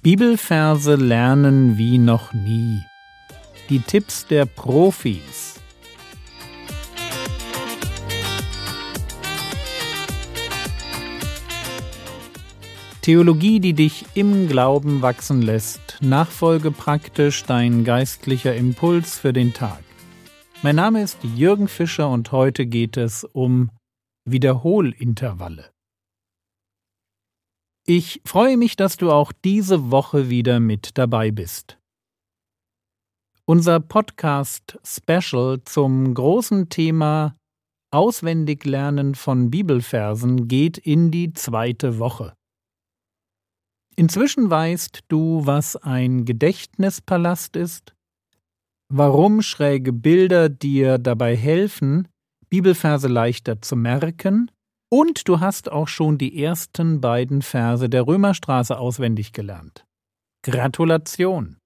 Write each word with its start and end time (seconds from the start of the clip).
Bibelverse 0.00 0.94
lernen 0.94 1.76
wie 1.76 1.98
noch 1.98 2.32
nie. 2.32 2.84
Die 3.68 3.80
Tipps 3.80 4.28
der 4.28 4.46
Profis. 4.46 5.60
Theologie, 13.02 13.58
die 13.58 13.72
dich 13.72 14.04
im 14.14 14.46
Glauben 14.48 15.02
wachsen 15.02 15.42
lässt. 15.42 15.98
Nachfolge 16.00 16.70
praktisch 16.70 17.42
dein 17.42 17.82
geistlicher 17.82 18.54
Impuls 18.54 19.18
für 19.18 19.32
den 19.32 19.52
Tag. 19.52 19.82
Mein 20.62 20.76
Name 20.76 21.02
ist 21.02 21.18
Jürgen 21.24 21.66
Fischer 21.66 22.08
und 22.08 22.30
heute 22.30 22.66
geht 22.66 22.96
es 22.96 23.24
um 23.24 23.70
Wiederholintervalle. 24.24 25.70
Ich 27.90 28.20
freue 28.26 28.58
mich, 28.58 28.76
dass 28.76 28.98
du 28.98 29.10
auch 29.10 29.32
diese 29.32 29.90
Woche 29.90 30.28
wieder 30.28 30.60
mit 30.60 30.98
dabei 30.98 31.30
bist. 31.30 31.78
Unser 33.46 33.80
Podcast 33.80 34.78
Special 34.84 35.64
zum 35.64 36.12
großen 36.12 36.68
Thema 36.68 37.34
Auswendiglernen 37.90 39.14
von 39.14 39.50
Bibelversen 39.50 40.48
geht 40.48 40.76
in 40.76 41.10
die 41.10 41.32
zweite 41.32 41.98
Woche. 41.98 42.34
Inzwischen 43.96 44.50
weißt 44.50 45.04
du, 45.08 45.46
was 45.46 45.74
ein 45.76 46.26
Gedächtnispalast 46.26 47.56
ist, 47.56 47.94
warum 48.92 49.40
schräge 49.40 49.94
Bilder 49.94 50.50
dir 50.50 50.98
dabei 50.98 51.34
helfen, 51.34 52.06
Bibelverse 52.50 53.08
leichter 53.08 53.62
zu 53.62 53.76
merken 53.76 54.50
und 54.90 55.28
du 55.28 55.40
hast 55.40 55.70
auch 55.70 55.88
schon 55.88 56.18
die 56.18 56.42
ersten 56.42 57.00
beiden 57.00 57.42
Verse 57.42 57.88
der 57.88 58.06
Römerstraße 58.06 58.78
auswendig 58.78 59.32
gelernt. 59.32 59.84
Gratulation! 60.42 61.58